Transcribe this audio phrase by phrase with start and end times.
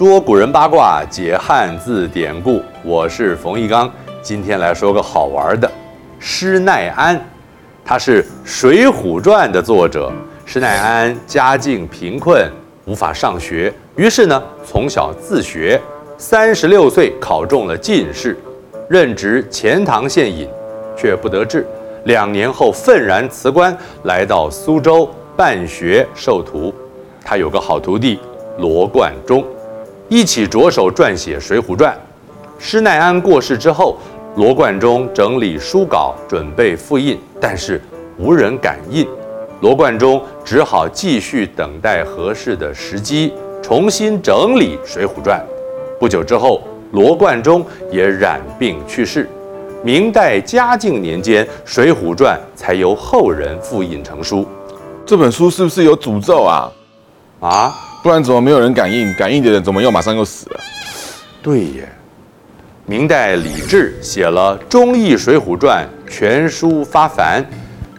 [0.00, 2.62] 说古人八卦，解汉字典故。
[2.82, 3.92] 我是冯翊纲，
[4.22, 5.70] 今天来说个好玩的。
[6.18, 7.20] 施耐庵，
[7.84, 10.10] 他是《水浒传》的作者。
[10.46, 12.50] 施耐庵家境贫困，
[12.86, 15.78] 无法上学，于是呢，从小自学。
[16.16, 18.34] 三十六岁考中了进士，
[18.88, 20.48] 任职钱塘县尹，
[20.96, 21.66] 却不得志。
[22.04, 25.06] 两年后愤然辞官，来到苏州
[25.36, 26.72] 办学授徒。
[27.22, 28.18] 他有个好徒弟
[28.56, 29.44] 罗贯中，
[30.10, 31.94] 一起着手撰写《水浒传》。
[32.58, 33.96] 施耐庵过世之后，
[34.34, 37.80] 罗贯中整理书稿，准备复印，但是
[38.18, 39.06] 无人敢印。
[39.60, 45.38] 罗贯中只好继续等待合适的时机，重新整理《水浒传》。
[46.00, 49.30] 不久之后，罗贯中也染病去世。
[49.84, 54.44] 明代嘉靖年间，《水浒传》才由后人复印成书。
[55.06, 56.72] 这本书是不是有诅咒啊？
[57.38, 59.12] 啊，不然怎么没有人敢印？
[59.14, 60.60] 敢印的人怎么又马上又死了？
[61.42, 61.88] 对耶。
[62.86, 67.44] 明代李治写了《忠义水浒传》全书发凡。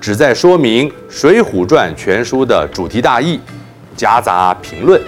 [0.00, 3.40] 旨在说明《水浒传》全书的主题大意，
[3.96, 5.00] 夹杂评论。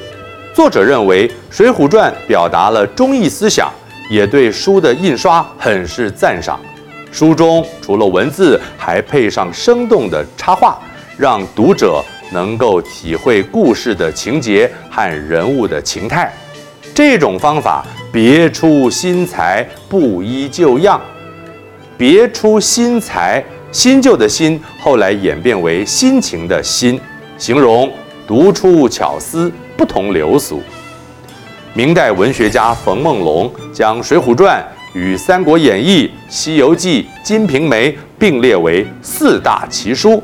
[0.53, 3.71] 作者认为《水浒传》表达了忠义思想，
[4.11, 6.59] 也对书的印刷很是赞赏。
[7.13, 10.77] 书中除了文字，还配上生动的插画，
[11.17, 16.33] 让读者能够体会故事的情节和人物的情态。
[16.95, 21.01] 这种方法别出心裁，不依旧样。
[21.97, 23.45] 别出心裁。
[23.71, 26.99] 新旧的新后来演变为心情的心，
[27.37, 27.93] 形容
[28.27, 30.63] 独出巧思，不同流俗。
[31.75, 34.67] 明代文学家冯梦龙将《水浒传》
[34.99, 40.13] 与《三国演义》《西游记》《金瓶梅》并列为四大奇书。《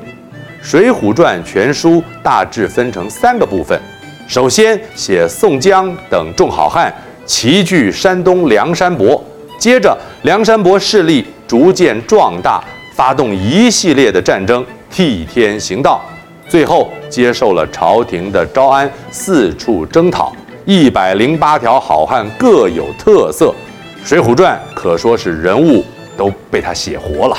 [0.64, 3.78] 水浒传》全书大致分成三个部分：
[4.26, 6.90] 首先写宋江等众好汉
[7.26, 9.22] 齐聚山东梁山泊，
[9.58, 12.64] 接着梁山泊势力逐渐壮大。
[12.94, 16.00] 发动一系列的战争，替天行道，
[16.48, 20.32] 最后接受了朝廷的招安，四处征讨。
[20.64, 23.52] 一百零八条好汉各有特色，
[24.08, 25.84] 《水浒传》可说是人物
[26.16, 27.36] 都被他写活了。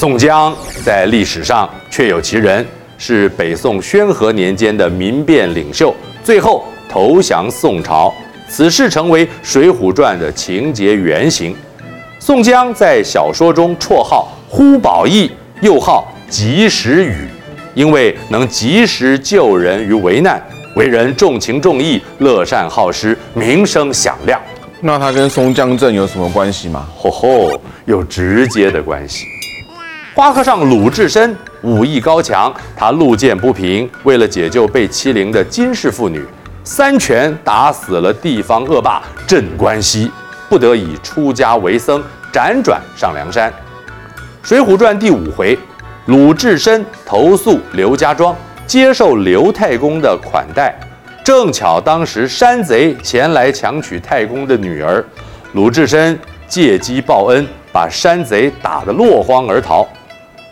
[0.00, 2.66] 宋江在历史上确有其人，
[2.96, 5.94] 是北宋宣和年间的民变领袖，
[6.24, 8.10] 最后投降宋朝，
[8.48, 11.54] 此事成为《水浒传》的情节原型。
[12.18, 15.30] 宋江在小说中绰号“呼保义”，
[15.60, 17.28] 又号“及时雨”，
[17.76, 20.42] 因为能及时救人于危难，
[20.76, 24.40] 为人重情重义、乐善好施，名声响亮。
[24.80, 26.88] 那他跟松江镇有什么关系吗？
[26.96, 29.26] 吼吼，有直接的关系。
[30.20, 36.22] 花和尚鲁智深武艺高强，他路见不平，为了解救被欺凌的金氏妇女，
[36.62, 40.10] 三拳打死了地方恶霸镇关西。
[40.46, 43.50] 不得已出家为僧，辗转上梁山。
[44.42, 45.58] 《水浒传》第五回，
[46.04, 48.36] 鲁智深投宿刘家庄，
[48.66, 50.78] 接受刘太公的款待。
[51.24, 55.02] 正巧当时山贼前来强取太公的女儿，
[55.54, 59.88] 鲁智深借机报恩，把山贼打得落荒而逃。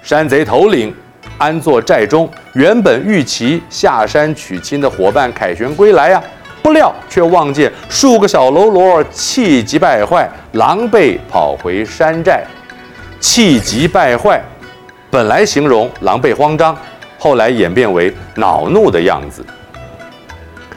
[0.09, 0.91] 山贼头领
[1.37, 6.25] 安坐寨中，原本预期下山娶亲的伙伴凯旋归来呀、啊。
[6.63, 12.43] 不料却望见数个小喽啰气急败坏，狼狈跑回山寨。
[13.21, 14.41] 气急败坏，
[15.11, 16.75] 本来形容狼狈慌张，
[17.19, 19.45] 后来演变为恼怒的样子。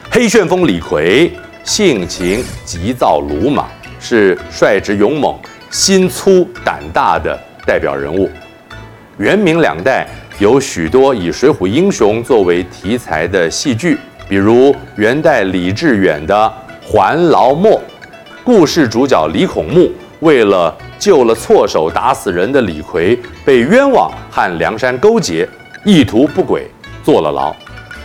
[0.10, 1.32] 黑旋风李逵
[1.64, 3.66] 性情急躁鲁莽，
[3.98, 8.30] 是率直勇猛、心粗胆大的代表人物。
[9.18, 10.08] 元明两代
[10.40, 13.98] 有许多以水浒英雄作为题材的戏剧。
[14.28, 16.34] 比如元代李志远的
[16.88, 17.72] 《还牢墨》，
[18.44, 25.48] 故事主角李孔目为了救了错手打死人的李逵，被冤枉和梁山勾结，
[25.84, 26.66] 意图不轨，
[27.04, 27.54] 坐了牢。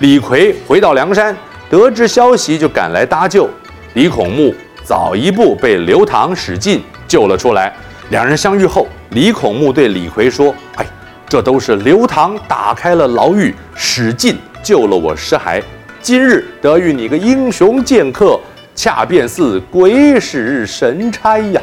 [0.01, 1.35] 李逵回到梁山，
[1.71, 3.49] 得知消息就赶来搭救。
[3.95, 4.53] 李孔目
[4.83, 7.73] 早一步被刘唐、史进救了出来。
[8.11, 10.87] 两人相遇后，李孔目对李逵说：“哎，
[11.29, 15.63] 这都是刘唐打开了牢狱，史进救了我尸骸。”
[16.01, 18.39] 今日得遇你个英雄剑客，
[18.77, 21.61] 恰便似鬼使神差呀！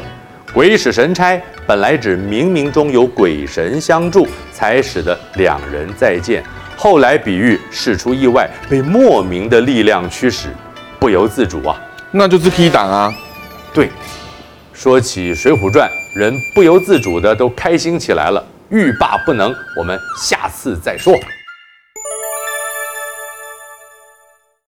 [0.52, 6.44] 鬼使神差本来指冥冥中有鬼神相助，才使得两人再见。
[6.76, 10.48] 后来比喻事出意外，被莫名的力量驱使，
[10.98, 13.10] 不由自主啊，那就是 P 档啊。
[13.72, 13.88] 对，
[14.74, 15.88] 说起《水浒传》，
[16.18, 18.44] 人不由自主的都开心起来了。
[18.70, 21.12] 欲罢不能，我们下次再说。